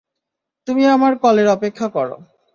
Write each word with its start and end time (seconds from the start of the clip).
তুমি 0.67 0.83
আমার 0.87 1.13
কলের 1.17 1.47
অপেক্ষা 1.47 1.87
কর। 1.87 2.07